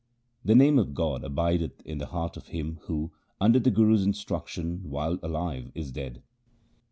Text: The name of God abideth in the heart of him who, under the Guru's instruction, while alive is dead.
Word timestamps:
The 0.43 0.55
name 0.55 0.79
of 0.79 0.95
God 0.95 1.23
abideth 1.23 1.79
in 1.85 1.99
the 1.99 2.07
heart 2.07 2.35
of 2.35 2.47
him 2.47 2.79
who, 2.85 3.11
under 3.39 3.59
the 3.59 3.69
Guru's 3.69 4.03
instruction, 4.03 4.89
while 4.89 5.19
alive 5.21 5.71
is 5.75 5.91
dead. 5.91 6.23